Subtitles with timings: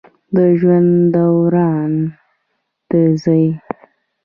[0.35, 1.91] د ژوند دوران
[2.89, 2.91] د
[3.23, 3.43] زی